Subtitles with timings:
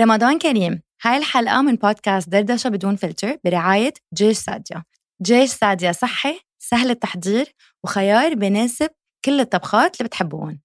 [0.00, 0.82] رمضان كريم.
[1.02, 4.82] هاي الحلقة من بودكاست دردشة بدون فلتر برعاية جيش ساديا
[5.22, 8.88] جيش ساديا صحي سهل التحضير وخيار بناسب
[9.24, 10.60] كل الطبخات اللي بتحبوهم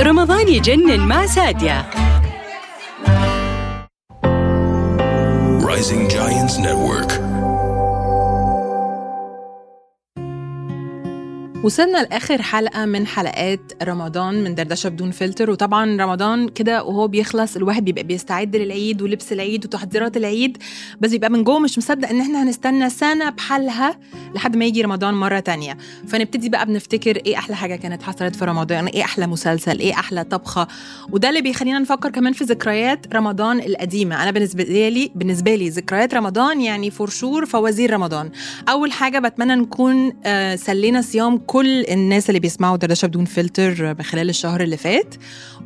[0.00, 1.90] رمضان يجنن مع سادية
[5.60, 7.25] Rising Giants Network.
[11.64, 15.50] وصلنا لآخر حلقة من حلقات رمضان من دردشة بدون فلتر.
[15.50, 20.58] وطبعا رمضان كده وهو بيخلص الواحد بيبقى بيستعد للعيد ولبس العيد وتحضيرات العيد
[21.00, 23.98] بس بيبقى من جوه مش مصدق إن إحنا هنستنى سنة بحالها
[24.34, 25.76] لحد ما يجي رمضان مرة تانية.
[26.08, 30.24] فنبتدي بقى بنفتكر إيه أحلى حاجة كانت حصلت في رمضان إيه أحلى مسلسل إيه أحلى
[30.24, 30.68] طبخة.
[31.12, 34.22] وده اللي بيخلينا نفكر كمان في ذكريات رمضان القديمة.
[34.22, 38.30] أنا بالنسبة لي بالنسبة لي ذكريات رمضان يعني فرشور فوازير رمضان.
[38.68, 44.28] أول حاجة بتمنى نكون آه، سلينا صيام كل الناس اللي بيسمعوا دردشة بدون فلتر خلال
[44.28, 45.14] الشهر اللي فات.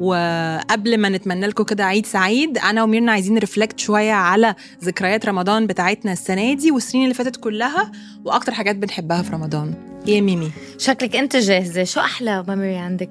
[0.01, 5.67] وقبل ما نتمنى لكم كده عيد سعيد أنا وميرنا عايزين reflect شوية على ذكريات رمضان
[5.67, 7.93] بتاعتنا السنة دي والسنين اللي فاتت كلها
[8.25, 9.75] وأكتر حاجات بنحبها في رمضان.
[10.07, 10.51] يا ميمي.
[10.79, 11.85] شكلك أنت جاهزة.
[11.85, 13.11] شو أحلى memory عندك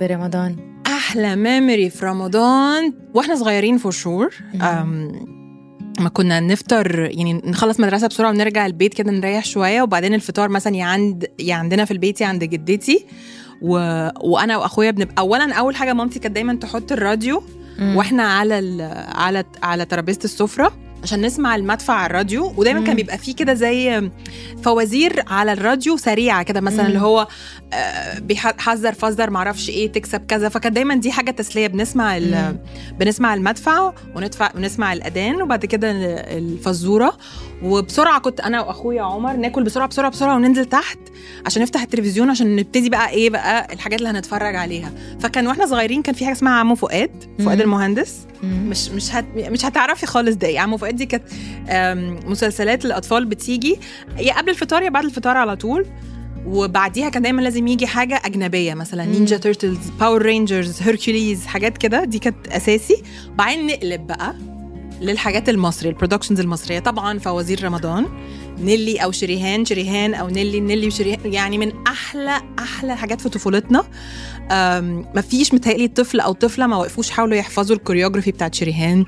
[0.00, 0.56] برمضان؟
[0.86, 4.34] أحلى ميموري في رمضان وإحنا صغيرين for sure
[6.00, 10.76] ما كنا نفطر يعني نخلص مدرسة بسرعة ونرجع البيت كده نريح شوية وبعدين الفطار مثلا
[10.76, 13.06] يا عند يا عندنا في البيت يا عند جدتي.
[13.62, 13.76] و...
[14.20, 17.42] وأنا وأخويا بنبقى اولا أول حاجة مامتي كانت دايما تحط الراديو
[17.80, 18.80] وإحنا على ال...
[19.14, 20.72] على على ترابيزة السفرة.
[21.04, 22.86] عشان نسمع المدفع على الراديو ودايما مم.
[22.86, 24.10] كان بيبقى فيه كده زي
[24.62, 26.86] فوازير على الراديو سريعة كده مثلا مم.
[26.88, 27.28] اللي هو
[27.72, 32.18] آه، بيحذر فزر معرفش إيه تكسب كذا فكان دايما دي حاجة تسلية بنسمع.
[32.98, 35.90] بنسمع المدفع وندفع ونسمع الأذان وبعد كده
[36.38, 37.16] الفزورة
[37.62, 40.98] وبسرعة كنت أنا وأخويا عمر ناكل بسرعة بسرعة بسرعة وننزل تحت
[41.46, 46.02] عشان نفتح التلفزيون عشان نبتدي بقى إيه بقى الحاجات اللي هنتفرج عليها فكان وإحنا صغيرين
[46.02, 47.10] كان في حاجة اسمها عمو فؤاد.
[47.44, 48.26] فؤاد المهندس.
[48.44, 50.60] مش مش هت مش هتعرفي خالص ده.
[50.60, 51.24] عمو فؤاد دي كانت
[52.26, 53.76] مسلسلات الاطفال بتيجي.
[54.18, 55.86] يا قبل الفطار يا بعد الفطار على طول.
[56.46, 59.12] وبعديها كان دايما لازم يجي حاجة أجنبية مثلا مم.
[59.12, 62.04] Ninja Turtles Power Rangers Hercules حاجات كده.
[62.04, 63.02] دي كانت أساسي.
[63.34, 64.34] بعدين نقلب بقى
[65.00, 66.78] للحاجات المصري ال productions المصرية.
[66.78, 68.06] طبعا فوازير رمضان.
[68.58, 73.84] نيلي أو شريهان شريهان أو نيلي نيلي وشريهان يعني من أحلى أحلى حاجات في طفولتنا.
[75.14, 79.04] مفيش متهيألي طفل أو طفلة ما وقفوش حاولوا يحفظوا ال choreography بتاعت شريهان.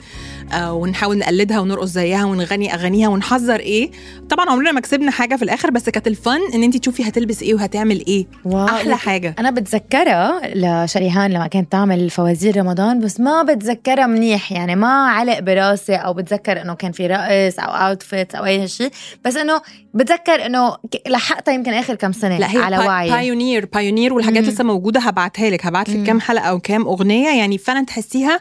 [0.53, 3.91] آه، ونحاول نقلدها ونرقص زيها ونغني أغانيها ونحذر إيه.
[4.31, 7.43] طبعا عمرنا ما كسبنا حاجة في الآخر بس كانت ال fun إن انت تشوفي هتلبس
[7.43, 8.27] إيه وهتعمل إيه.
[8.45, 8.65] wow.
[8.67, 9.35] أحلى حاجة.
[9.39, 15.39] أنا بتذكرها لشريهان لما كانت تعمل فوازير رمضان بس ما بتذكرها منيح يعني ما علق
[15.39, 18.91] براسي أو بتذكر إنه كان في رقص أو outfit أو أي شيء
[19.25, 19.61] بس إنه
[19.95, 20.77] بتذكر إنه
[21.07, 24.45] لحقتها يمكن آخر كم سنة لا هي على وعي pioneer pioneer والحاجات.
[24.45, 26.07] لسه موجودة هبعتها لك هبعت لك.
[26.07, 28.41] كام حلقة أو كام أغنية يعني فعلا تحسيها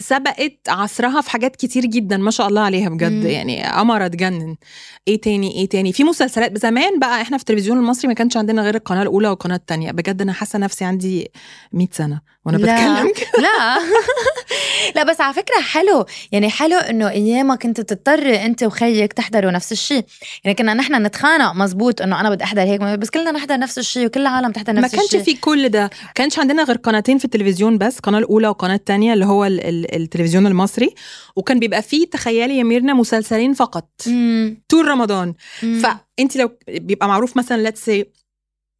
[0.00, 3.12] سبقت عصرها في حاجات كتير جدا ما شاء الله عليها بجد.
[3.12, 3.26] مم.
[3.26, 4.56] يعني قمرة تجنن
[5.08, 6.58] إيه تاني؟ إيه تاني؟ في مسلسلات.
[6.58, 9.90] زمان بقى إحنا في التلفزيون المصري ما كانش عندنا غير القناة الأولى والقناة التانية.
[9.90, 11.30] بجد أنا حاسة نفسي عندي
[11.72, 12.62] 100 سنة وأنا لا.
[13.02, 13.42] بتكلم كده.
[13.42, 13.78] لا.
[14.96, 16.04] لا بس على فكرة حلو.
[16.32, 20.04] يعني حلو إنه ايامها كنت تضطري أنت وخيك تحضروا نفس الشيء.
[20.44, 24.06] يعني كنا نحن نتخانق مزبوط إنه أنا بدي أحضر هيك بس كلنا نحضر نفس الشيء
[24.06, 25.22] وكل العالم تحضر ما نفس كانش الشيء.
[25.22, 25.90] في كل ده.
[26.14, 29.89] كانش عندنا غير قناتين في التلفزيون بس القناه الأولى والقناه الثانية اللي هو ال- ال-
[29.92, 30.94] التلفزيون المصري
[31.36, 34.62] وكان بيبقى فيه تخيلي يا ميرنا مسلسلين فقط مم.
[34.68, 35.78] طول رمضان مم.
[35.82, 38.04] فأنت لو بيبقى معروف مثلا let's say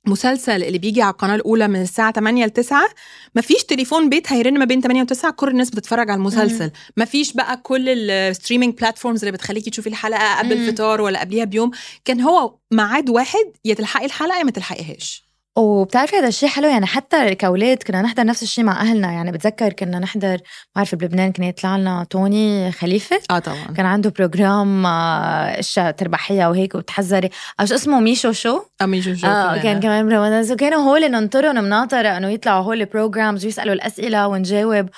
[0.06, 2.88] مسلسل اللي بيجي على القناة الأولى من الساعة 8 ل 9
[3.34, 7.32] مفيش تليفون بيت هيرن ما بين 8 و 9 كل الناس بتتفرج على المسلسل مفيش
[7.32, 10.68] بقى كل ال streaming platforms اللي بتخليكي تشوفي الحلقة قبل مم.
[10.68, 11.70] الفطار ولا قبليها بيوم
[12.04, 16.86] كان هو ميعاد واحد يا تلحقي الحلقة يا ما تلحقيهاش وبتعرفي هذا الشيء حلو؟ يعني
[16.86, 19.12] حتى كأولاد كنا نحضر نفس الشيء مع أهلنا.
[19.12, 20.40] يعني بتذكر كنا نحضر
[20.76, 23.20] بعرف بلبنان كان يطلع لنا توني خليفة.
[23.30, 23.64] آه طبعا.
[23.76, 27.30] كان عنده program آه، اشياء تربحية وهيك وبتحذري
[27.60, 31.64] أو شو اسمه؟ ميشو شو؟ امي جوجو آه كان كمان برمضان so كانوا هول ننطرهم
[31.64, 34.88] مناطره إنه يطلعوا هول ال programs ويسألوا الأسئلة ونجاوب.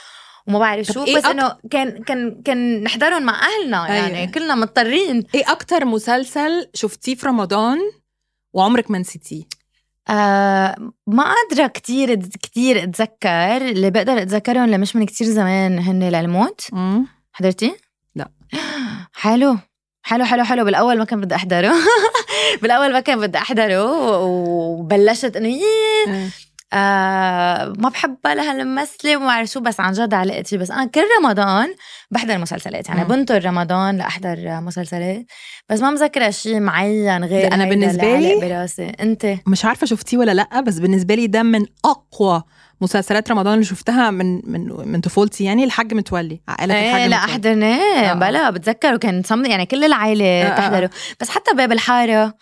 [0.46, 3.88] وما بعرف شو إيه بس إنه كان كان كان نحضرهم مع أهلنا.
[3.88, 4.30] يعني أيوة.
[4.30, 5.24] كلنا مضطرين.
[5.34, 7.78] إيه أكتر مسلسل شفتيه في رمضان
[8.52, 9.61] وعمرك ما نسيتيه؟
[10.08, 10.76] آه
[11.06, 16.60] ما قادرة كتير كتير أتذكر اللي بقدر اتذكرهم اللي مش من كتير زمان هن للموت.
[17.32, 17.76] حضرتي؟
[18.14, 18.28] لا.
[19.14, 19.58] حلو.
[20.02, 20.64] حلو حلو حلو.
[20.64, 21.72] بالأول ما كان بدي أحضره.
[22.62, 25.58] بالأول ما كان بدي أحضره وبلشت إنه
[26.72, 31.74] آه ما بحبها لهالممثله وما بعرف شو بس عن جد علقتي بس أنا كل رمضان
[32.10, 32.88] بحضر مسلسلات.
[32.88, 33.04] يعني.
[33.04, 35.24] بنطر رمضان لأحضر مسلسلات.
[35.68, 38.92] بس ما مذكرة شيء معين غير بالنسبة اللي لي- براسي.
[39.00, 42.42] أنت؟ مش عارفة شفتيه ولا لأ بس بالنسبة لي ده من أقوى
[42.80, 45.44] مسلسلات رمضان اللي شفتها من من من طفولتي.
[45.44, 47.16] يعني الحاج متولي عائلة الحاج إيه لا.
[47.16, 48.10] أحضرناه.
[48.10, 48.12] آه.
[48.14, 50.56] بلا بتذكر وكان صمد يعني كل العائله آه،.
[50.56, 50.90] تحضره
[51.20, 52.34] بس حتى باب الحارة.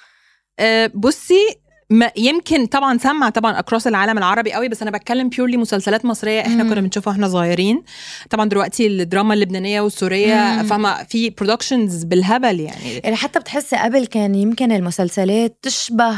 [0.94, 1.59] بصي
[1.90, 6.40] ما يمكن طبعا سمع طبعا across العالم العربي قوي بس أنا بتكلم purely مسلسلات مصرية
[6.40, 6.70] إحنا مم.
[6.70, 7.82] كنا بنشوفها وإحنا صغيرين
[8.30, 10.62] طبعا دلوقتي الدراما اللبنانية والسورية.
[10.62, 16.16] فاهمه في productions بالهبل يعني يعني حتى بتحسي قبل كان يمكن المسلسلات تشبه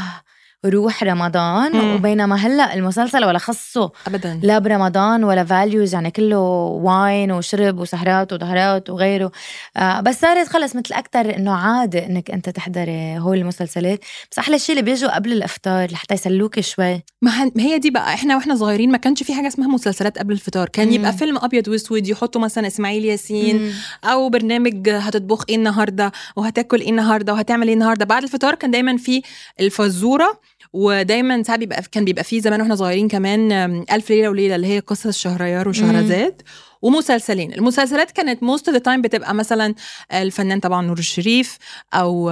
[0.65, 1.95] روح رمضان مم.
[1.95, 6.39] وبينما هلأ المسلسل ولا خصه ابدا لا برمضان ولا values يعني كله
[6.83, 9.31] واين وشرب وسهرات وظهرات وغيره
[9.77, 13.99] آه بس صارت خلص مثل أكثر إنه عادي إنك أنت تحضري هول المسلسلات
[14.31, 18.35] بس أحلى شيء اللي بيجوا قبل الإفطار لحتى يسلوكي شوي ما هي دي بقى إحنا
[18.35, 20.93] وإحنا صغيرين ما كانش في حاجة اسمها مسلسلات قبل الفطار كان مم.
[20.93, 23.71] يبقى فيلم أبيض وأسود يحطوا مثلا إسماعيل ياسين مم.
[24.03, 28.97] أو برنامج هتطبخ إيه النهارده وهتاكل إيه النهارده وهتعمل إيه النهارده بعد الفطار كان دايما
[28.97, 29.21] في
[29.59, 30.39] الفزورة
[30.73, 34.67] ودايما ساعات بيبقى كان بيبقى فيه زمان وإحنا صغيرين كمان أم، ألف ليلة وليلة اللي
[34.67, 36.41] هي قصص شهريار وشهرزاد
[36.81, 39.75] ومسلسلين المسلسلات كانت most of the time بتبقى مثلا
[40.13, 41.57] الفنان طبعا نور الشريف
[41.93, 42.29] أو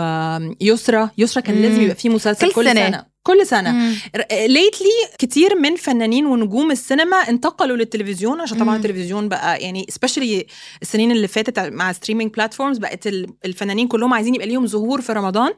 [0.61, 1.61] يسرا يسرا كان.
[1.61, 2.87] لازم يبقى فيه مسلسل كل كل, سنة.
[2.87, 3.95] سنة كل مم.
[4.31, 4.89] lately
[5.19, 8.75] كتير من فنانين ونجوم السينما انتقلوا للتلفزيون عشان طبعا مم.
[8.85, 10.45] التلفزيون بقى يعني especially
[10.81, 15.13] السنين اللي فاتت مع streaming platforms بقت ال- الفنانين كلهم عايزين يبقى ليهم ظهور في
[15.13, 15.53] رمضان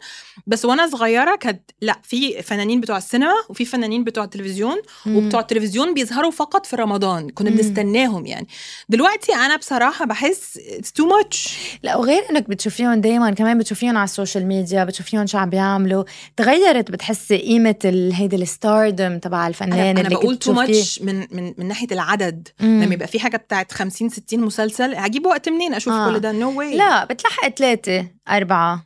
[0.48, 5.18] بس وأنا صغيرة كانت لأ في فنانين بتوع السينما وفي فنانين بتوع التلفزيون مم.
[5.18, 7.50] وبتوع التلفزيون بيظهروا فقط في رمضان كنا.
[7.50, 8.48] بنستناهم يعني
[8.89, 14.04] دلوقتي أنا بصراحة بحس it's too much لأ وغير إنك بتشوفيهم دايما كمان بتشوفيهم على
[14.06, 16.04] ال social media بتشوفيهم شو عم بيعملوا
[16.38, 20.53] تغيرت بتحسي قيمة هيدي ال stardom تبع الفنان أنا, أنا اللي بقول too.
[20.53, 22.83] much من من من ناحية العدد مم.
[22.83, 26.11] لما يبقى في حاجة بتاعت 50 60 مسلسل هجيب وقت منين أشوف آه.
[26.11, 28.85] كل ده نو no واي لا بتلحق ثلاثة أربعة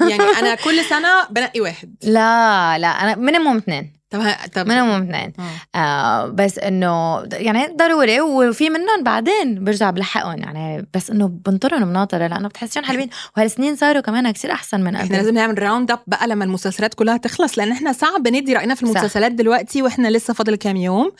[0.00, 5.32] يعني أنا كل سنة بنقي واحد لا لا أنا minimum اثنين طب طب minimum اثنين
[5.74, 5.78] آه.
[5.78, 12.26] آه بس إنه يعني ضروري وفي منهم بعدين برجع بلحقهم يعني بس إنه بنطرهم بناطرة
[12.26, 15.98] لأنه بتحسيهم حلوين وهالسنين صاروا كمان كثير أحسن من إحنا قبل لازم نعمل round up
[16.06, 18.90] بقى لما المسلسلات كلها تخلص لأن إحنا صعب ندي رأينا في صح.
[18.90, 21.12] المسلسلات دلوقتي وإحنا لسه فاضل كام يوم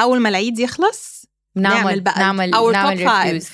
[0.00, 1.24] أول ما العيد يخلص
[1.56, 3.06] نعمل بقى نعمل نعمل.
[3.24, 3.48] reviews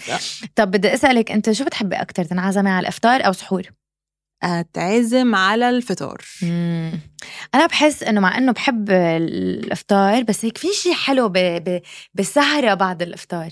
[0.57, 3.63] طب بدي أسألك أنت شو بتحبي أكتر تنعزمي على الإفطار أو سحور؟
[4.43, 7.01] أتعزم على الفطار مم.
[7.55, 11.33] أنا بحس إنه مع إنه بحب الأفطار بس هيك في شيء حلو ب...
[11.39, 11.81] ب...
[12.15, 13.49] بالسهره بعد الأفطار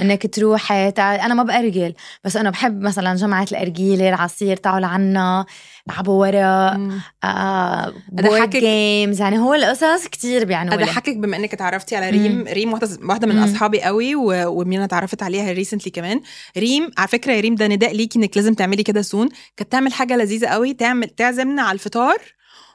[0.00, 1.14] إنك تروحي تع...
[1.26, 5.46] أنا ما بأرجل بس أنا بحب مثلا جمعة الأرجيلة العصير تعوا لعنا
[5.88, 6.76] لعبوا ورق.
[7.24, 12.44] آه board games يعني هو القصص كتير بيعنوا اضحكك بما إنك اتعرفتي على ريم مم.
[12.48, 12.72] ريم
[13.02, 13.44] واحدة من مم.
[13.44, 16.20] أصحابي قوي و- ومين اتعرفت عليها recently كمان
[16.58, 19.92] ريم على فكرة يا ريم ده نداء ليكي إنك لازم تعملي كده سون كانت تعمل
[19.92, 22.18] حاجة لذيذة قوي تعمل تعزمنا على الفطار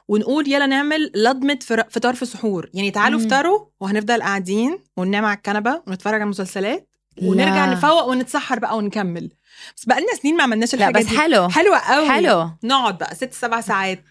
[0.08, 1.58] ونقول يلا نعمل لضمة
[1.90, 2.70] فطار في سحور.
[2.74, 3.20] يعني تعالوا.
[3.20, 7.28] افطروا وهنفضل قاعدين وننام على الكنبة ونتفرج على المسلسلات لا.
[7.28, 9.30] ونرجع نفوق ونتسحر بقى ونكمل.
[9.76, 11.18] بس بقى لنا سنين ما عملناش لا الحاجة بس دي.
[11.18, 11.48] حلو.
[11.48, 12.10] حلوة قوي.
[12.10, 12.50] حلو.
[12.64, 14.04] نقعد بقى ست سبع ساعات.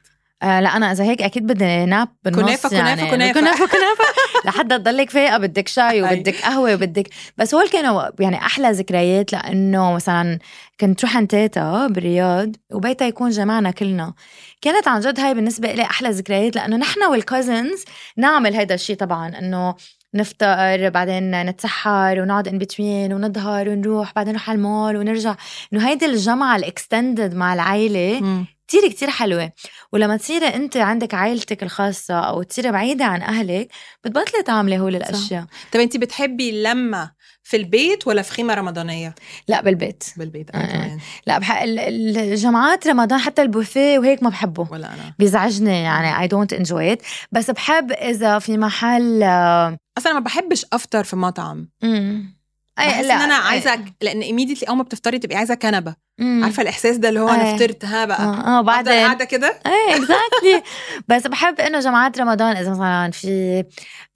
[0.44, 3.40] آه لا أنا إذا هيك أكيد بدي ناب بالنص كنافة، كنافة، يعني كنافة.
[3.40, 4.11] كنافة كنافة.
[4.46, 6.02] لحتى تضلك فايقة بدك شاي أي.
[6.02, 10.40] وبدك قهوة وبدك بس هول كانوا يعني أحلى ذكريات لأنه مثلا
[10.80, 14.14] كنت تروح عند تيتا بالرياض وبيتها يكون جمعنا كلنا
[14.62, 17.86] كانت عن جد هاي بالنسبة لي أحلى ذكريات لأنه نحن وال cousins
[18.18, 19.76] نعمل هيدا الشيء طبعا إنه
[20.14, 25.36] نفطر بعدين نتسحر ونقعد in between ونظهر ونروح بعدين نروح على المول ونرجع
[25.74, 28.46] إنه هيدي الجمعة ال extended مع العائله.
[28.72, 29.52] كتير كتير حلوة.
[29.94, 33.68] ولما تصيري انت عندك عائلتك الخاصة أو تصيري بعيدة عن أهلك
[34.04, 35.46] بتبطلي تعملي هول الأشياء.
[35.74, 37.12] طب انت بتحبي اللمة
[37.44, 39.16] في البيت ولا في خيمة رمضانية؟
[39.48, 40.04] لا بالبيت.
[40.18, 40.58] بالبيت آه.
[40.58, 41.00] أنا كمان.
[41.28, 41.62] لا بح...
[41.62, 44.68] ال- ال- الجمعات رمضان حتى البوفيه وهيك ما بحبه.
[44.72, 45.14] ولا أنا.
[45.20, 47.06] بيزعجني يعني I don't enjoy it.
[47.32, 51.70] بس بحب إذا في محل آه، أصلا ما بحبش أفطر في مطعم.
[51.84, 52.41] امم
[52.90, 55.96] بحس إن أنا عايزة لأن ايميديتلي أول ما بتفطري تبقي عايزة كنبة.
[56.20, 57.58] عارفه عارفة الإحساس ده اللي هو أنا أي.
[57.58, 58.22] فطرت ها بقى.
[58.48, 59.60] آه بعدين؟ قاعدة كده.
[59.66, 60.64] إيه اكزاكتلي
[61.16, 63.64] بس بحب إنه جماعات رمضان إذا مثلا في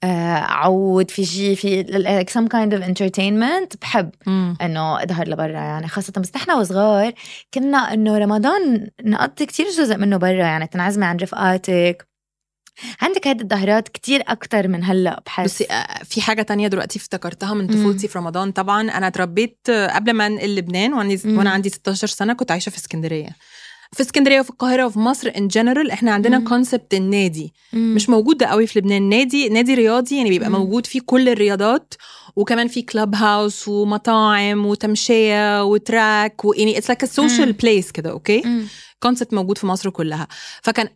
[0.04, 4.10] آه عود في شيء في like some kind of entertainment بحب
[4.62, 5.88] إنه أظهر لبرا يعني.
[5.88, 7.12] خاصة بس نحن وصغار
[7.54, 10.66] كنا إنه رمضان نقضي كتير جزء منه برا يعني.
[10.66, 12.08] تنعزمي عن رفقاتك.
[13.00, 17.54] عندك هيدي الظهرات كتير أكتر من هلا بحس بصي آه، في حاجة تانية دلوقتي افتكرتها
[17.54, 17.66] من.
[17.66, 20.92] طفولتي في رمضان طبعا أنا اتربيت آه، قبل ما أنقل لبنان.
[20.92, 23.28] وأنا عندي 16 سنة كنت عايشة في اسكندرية
[23.92, 26.40] في اسكندرية وفي القاهرة وفي مصر in general إحنا عندنا.
[26.48, 27.94] concept النادي مم.
[27.94, 30.56] مش موجود ده قوي في لبنان نادي نادي رياضي يعني بيبقى مم.
[30.56, 31.94] موجود فيه كل الرياضات
[32.36, 37.52] وكمان في club house ومطاعم وتمشية و track ويعني it's like social.
[37.52, 38.42] place كده okay.
[39.00, 40.28] concept موجود في مصر كلها
[40.62, 40.88] فكان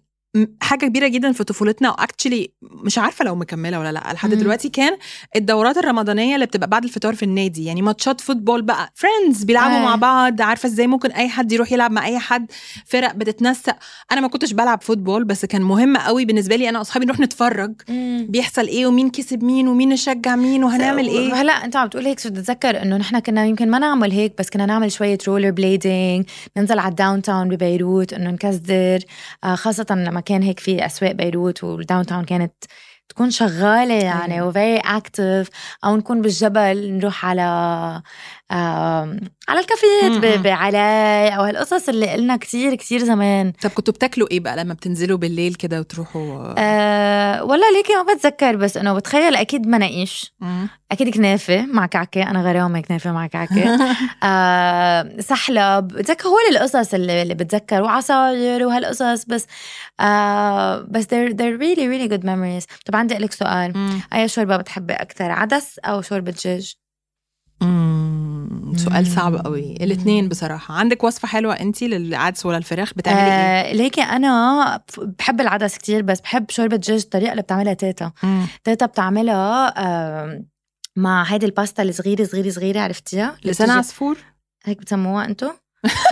[0.61, 1.91] حاجة كبيرة جدا في طفولتنا.
[1.91, 4.13] و actually مش عارفة لو مكملة ولا لأ.
[4.13, 4.41] لحد مم.
[4.41, 4.97] دلوقتي كان
[5.37, 7.65] الدورات الرمضانية اللي بتبقى بعد الفطار في النادي.
[7.65, 8.93] يعني ماتشات football بقى.
[8.95, 9.83] friends بيلعبوا أي.
[9.83, 10.43] مع بعض.
[10.43, 12.47] عارفة إزاي ممكن أي حد يروح يلعب مع أي حد.
[12.87, 13.77] فرق بتتنسق.
[14.13, 17.73] أنا ما كنتش بلعب football بس كان مهم قوي بالنسبة لي أنا وأصحابي نروح نتفرج.
[18.29, 22.21] بيحصل إيه؟ ومين كسب مين؟ ومين نشجع مين؟ وهنعمل إيه؟ هلا أنت عم تقول هيك
[22.21, 26.25] صرت اتذكر إنه نحن كنا يمكن ما نعمل هيك بس كنا نعمل شوية rollerblading
[26.57, 28.99] ننزل على ال downtown ببيروت إنه نكزدر
[29.45, 32.53] آه خاصة لما كان هيك في أسواق بيروت وال downtown كانت
[33.09, 34.49] تكون شغالة يعني أيوة.
[34.49, 35.49] و very active
[35.85, 37.43] أو نكون بالجبل نروح على
[39.49, 40.21] على الكافيات م-م.
[40.21, 43.53] ب- بعلاي أو هالقصص اللي قلنا كتير كتير زمان.
[43.63, 48.57] طب كنتوا بتاكلوا إيه بقى لما بتنزلوا بالليل كده وتروحوا؟ آه والله ليكي ما بتذكر
[48.57, 50.35] بس انه بتخيل أكيد مناقيش.
[50.93, 53.79] أكيد كنافة مع كعكة أنا غرامه كنافة مع كعكة.
[54.23, 59.47] آه سحلب بتذكر هول القصص اللي, اللي بتذكر وعصاير وهالقصص بس
[60.01, 62.67] آه بس they're, they're really really good memories.
[62.87, 63.73] طب عندي لك سؤال.
[64.15, 66.75] أي شوربة بتحبي أكثر عدس أو شوربة دجاج؟
[67.63, 68.73] مم.
[68.77, 69.73] سؤال صعب قوي.
[69.73, 70.75] الاثنين بصراحة.
[70.75, 76.03] عندك وصفة حلوة انت للعدس ولا الفراخ؟ بتعملي إيه؟ آه ليكي أنا بحب العدس كتير
[76.03, 78.13] بس بحب شوربة دجاج الطريقة اللي بتعملها تيتا.
[78.23, 78.47] مم.
[78.65, 80.45] تيتا بتعملها آه
[80.97, 84.19] مع هيدي الباستا الصغيرة صغيرة صغيرة عرفتيها؟ لسان عصفور
[84.65, 85.51] هيك بتسموها انتو؟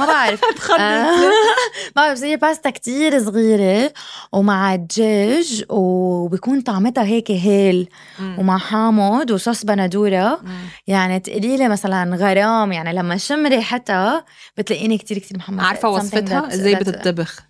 [0.00, 0.40] ما بعرف.
[0.80, 1.30] آه، ما
[1.96, 3.92] بعرف زي باستا كتير صغيرة
[4.32, 7.88] ومع الدجاج وبيكون طعمتها هيك هيل.
[8.20, 10.40] ومع حامض وصوص بندورة.
[10.86, 14.24] يعني تقولي لي مثلا غرام يعني لما شم ريحتها
[14.56, 17.40] بتلاقيني كتير كتير محمسة It's something وصفتها؟ إزاي بتطبخ؟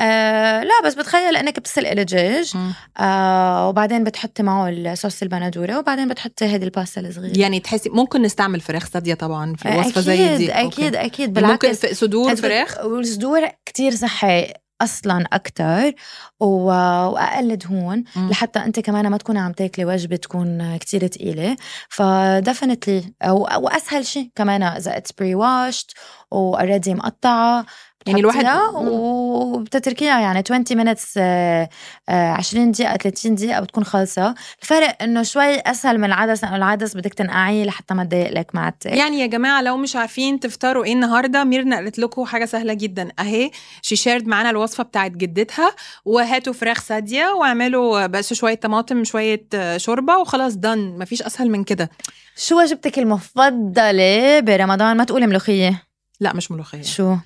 [0.00, 2.52] آه لا بس بتخيل إنك بتسلقي الدجاج.
[2.98, 7.38] آه وبعدين بتحطي معه الصوص البندورة وبعدين بتحطي هيدي الباستا الصغيرة.
[7.38, 10.52] يعني تحسي ممكن نستعمل فراخ سادية طبعا في وصفه زي دي.
[10.52, 11.06] أكيد okay.
[11.06, 11.86] أكيد ممكن بالعكس.
[11.86, 15.92] في صدور فراخ؟ والصدور كتير صحي أصلا أكتر
[16.40, 16.46] و...
[16.46, 18.04] وأقل دهون.
[18.16, 21.56] لحتى أنت كمان ما تكوني عم تاكلي وجبة تكون كتير تقيلة.
[21.88, 23.12] ف definitely
[23.58, 25.86] وأسهل شيء كمان إذا it's pre-washed و
[26.30, 27.66] already مقطعة.
[28.06, 28.46] يعني الواحد-.
[28.76, 31.68] وبتتركيها يعني 20 minutes آه،
[32.08, 36.96] آه، 20 دقيقة 30 دقيقة بتكون خالصة الفرق إنه شوي أسهل من العدس لأنه العدس
[36.96, 40.92] بدك تنقعيه لحتى ما تضايق لك معدتك يعني يا جماعة لو مش عارفين تفطروا إيه
[40.92, 43.08] النهارده ميرنا قالت لكم حاجة سهلة جدا.
[43.18, 43.50] أهي
[43.82, 45.74] شي شيرد معانا الوصفة بتاعت جدتها
[46.04, 51.64] وهاتوا فراخ ساديه واعملوا بس شوية طماطم شوية آه، شوربة وخلاص دن مفيش أسهل من
[51.64, 51.90] كده.
[52.36, 55.82] شو وجبتك المفضلة برمضان؟ ما تقولي ملوخية.
[56.20, 56.82] لا مش ملوخية.
[56.82, 57.16] شو؟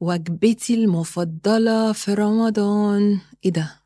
[0.00, 3.18] وجبتي المفضلة في رمضان.
[3.44, 3.76] إيه ده؟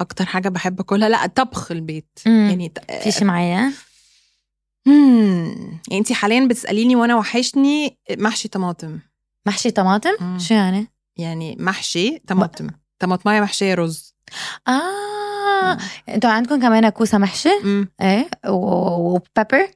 [0.00, 1.08] أكتر حاجة بحب أكلها.
[1.08, 2.18] لا طبخ البيت.
[2.26, 2.46] مم.
[2.50, 2.72] يعني
[3.10, 3.72] شي معين
[4.86, 5.80] مم.
[5.88, 8.98] يعني انت حاليا بتسأليني وأنا وحشني محشي طماطم.
[9.46, 10.38] محشي طماطم؟ مم.
[10.38, 10.86] شو يعني؟
[11.16, 12.66] يعني محشي طماطم.
[12.98, 14.14] طماطماية محشية رز.
[14.68, 15.78] آه.
[16.08, 17.88] أنتوا عندكم كمان كوسة محشي؟ مم.
[18.00, 19.70] إيه؟ و pepper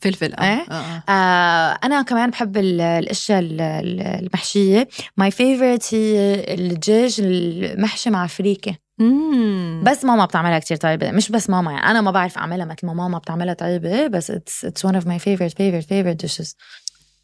[0.00, 1.02] فلفل آه, إيه؟ آه.
[1.08, 1.78] آه.
[1.84, 4.88] أنا كمان بحب ال- الأشياء ال- ال- المحشية.
[5.16, 9.82] my favorite هي الدجاج المحشي مع فريكه مم.
[9.86, 11.10] بس ماما بتعملها كتير طيبة.
[11.10, 14.86] مش بس ماما يعني أنا ما بعرف أعملها مثل ما ماما بتعملها طيبة بس it's
[14.86, 16.54] one of my favorite favorite favorite dishes.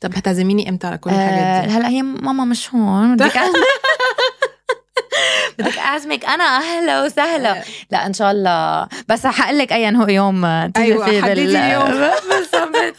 [0.00, 3.16] طب هتعزميني إمتى على كل آه الحاجات دي؟ هلأ هي ماما مش هون.
[3.16, 3.38] بدك أعزم-
[5.58, 7.62] بدك أعزمك أنا أهلا وسهلا.
[7.90, 8.88] لا إن شاء الله.
[9.08, 11.84] بس حقول لك ايا هو يوم تيجي أيوة، فيه حددي اليوم.
[12.30, 12.96] بالضبط.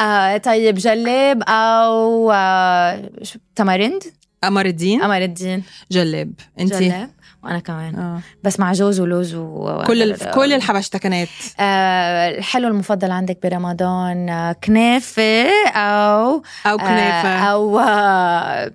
[0.00, 3.10] آه طيب جلاب أو آه
[3.56, 4.02] تمارند
[4.44, 6.32] قمر الدين قمر الدين جلاب.
[6.60, 7.10] انت؟ جلاب.
[7.44, 7.94] وأنا كمان.
[7.94, 8.20] آه.
[8.44, 10.30] بس مع جوز ولوز و كل ال...
[10.30, 11.28] كل الحبشتكنات.
[11.60, 17.28] آه الحلو المفضل عندك برمضان آه كنافة أو أو كنافة.
[17.28, 18.72] آه أو آه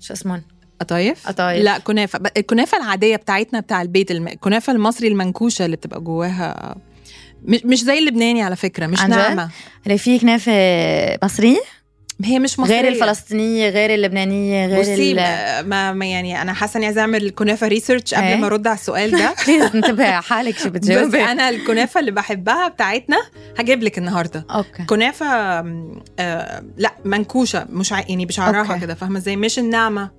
[0.00, 0.42] شو اسمهم
[0.80, 1.64] قطايف قطايف.
[1.64, 4.28] لا كنافة الكنافة العادية بتاعتنا بتاع البيت الم...
[4.28, 6.76] الكنافة المصري المنكوشة اللي بتبقى جواها
[7.44, 9.50] مش مش زي اللبناني على فكرة مش؟ ناعمة
[9.96, 10.52] في كنافة
[11.24, 11.60] مصرية
[12.24, 16.78] هي مش مصرية غير الفلسطينية غير اللبنانية غير بصي ال- ما, ما يعني أنا حاسة
[16.78, 19.34] إني عايزة أعمل كنافة ريسيرش قبل إيه؟ ما أرد على السؤال ده
[19.74, 23.16] انتبهي على حالك شو بس بتجاوبي أنا الكنافة اللي بحبها بتاعتنا
[23.58, 25.26] هجيب لك النهارده okay كنافة
[26.18, 28.00] آه لا منكوشة مش ع...
[28.08, 28.78] يعني بشعرها.
[28.78, 30.10] كده فاهمة إزاي مش الناعمة.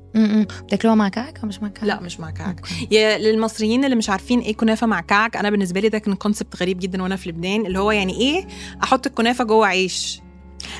[0.68, 2.62] بتاكلوها مع كعك أو مش مع كعك؟ لا مش مع كعك.
[2.92, 6.56] يا للمصريين اللي مش عارفين إيه كنافة مع كعك أنا بالنسبة لي ده كان concept
[6.62, 8.48] غريب جدا وأنا في لبنان اللي هو يعني إيه
[8.84, 10.22] أحط الكنافة جوه عيش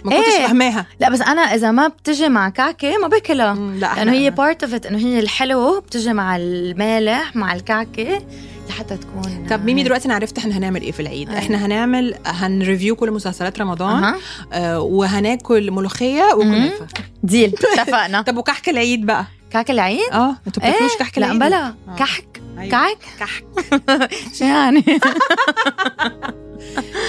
[0.04, 0.46] ما كنتش إيه.
[0.48, 0.86] فاهماها.
[1.00, 4.86] لا بس أنا إذا ما بتجي مع كعكة ما باكلها لا لأنه هي part of
[4.88, 8.22] إنه هي الحلو بتجي مع المالح مع الكعكة
[8.70, 11.30] لحتى تكون طب ميمي دلوقتي أنا عرفت إحنا هنعمل إيه في العيد.
[11.30, 11.40] أيوة.
[11.40, 14.16] إحنا هنعمل هن review كل مسلسلات رمضان أها.
[14.54, 16.88] آه وهناكل ملوخية وكنافة.
[17.24, 18.22] deal اتفقنا.
[18.22, 21.40] طب وكحك العيد بقى؟ كعك العيد؟ آه أنتوا بتاكلوش كحك لا العيد.
[21.42, 21.68] بلا.
[21.68, 21.96] آه.
[21.98, 22.72] كحك؟ أيوة.
[22.72, 23.46] كعك؟ كحك.
[24.40, 24.82] شو يعني؟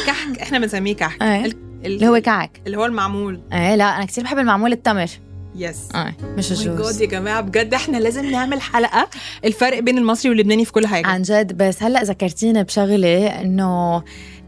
[0.07, 1.23] كحك إحنا بنسميه كحك.
[1.23, 1.70] إيه.
[1.85, 3.41] اللي هو كعك اللي هو المعمول.
[3.53, 5.09] إيه لا أنا كثير بحب المعمول التمر.
[5.57, 6.99] yes آه مش Oh الجوز.
[6.99, 9.09] God يا جماعة بجد إحنا لازم نعمل حلقة
[9.45, 11.07] الفرق بين المصري واللبناني في كل حاجة.
[11.07, 14.03] عن جد بس هلأ ذكرتيني بشغلة إنه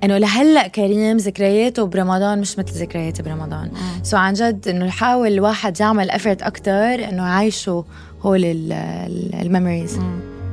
[0.05, 3.71] إنه لهلأ كريم ذكرياته برمضان مش مثل ذكرياتي برمضان.
[4.03, 7.83] so عن جد إنه يحاول الواحد يعمل effort أكتر إنه يعيشوا
[8.23, 8.45] هول
[9.35, 9.99] ال memories.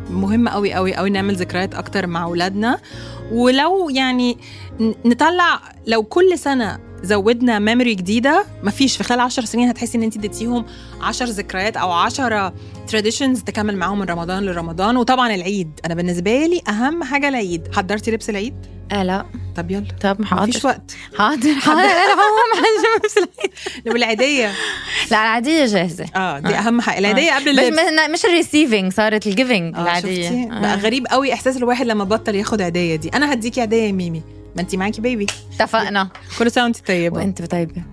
[0.10, 2.80] مهم قوي قوي قوي نعمل ذكريات أكتر مع أولادنا.
[3.32, 4.38] ولو يعني
[5.06, 8.46] نطلع لو كل سنة زودنا memory جديدة.
[8.64, 10.66] مفيش في خلال 10 سنين هتحسي إن انت اديتيهم
[11.02, 12.54] 10 ذكريات أو 10
[12.88, 14.98] traditions تكمل معاهم من رمضان لرمضان.
[14.98, 15.80] وطبعا العيد.
[15.86, 17.68] أنا بالنسبة لي أهم حاجة العيد.
[17.76, 18.54] حضرتي لبس العيد؟
[18.92, 19.26] آه لا.
[19.56, 19.86] طب يلا.
[20.02, 20.92] طب مفيش حاضر وقت.
[21.18, 21.80] حاضر حاضر.
[21.80, 23.88] العموم حنجيب بس العيد.
[23.94, 24.52] والعيدية.
[25.12, 26.06] لا العيدية جاهزة.
[26.16, 26.58] آه دي آه.
[26.60, 27.00] أهم حاجة.
[27.00, 28.10] العيدية قبل بس اللبس.
[28.14, 30.24] مش ال receiving صارت ال giving العيدية.
[30.24, 30.60] شفتي؟ آه.
[30.62, 33.10] بقى غريب قوي إحساس الواحد لما بطل ياخد عيدية دي.
[33.10, 34.22] أنا هديكي عيدية يا ميمي.
[34.60, 36.10] ما انت معاكي baby اتفقنا.
[36.40, 37.18] كل سنة وانت طيبة.
[37.18, 37.84] وانت طيبة.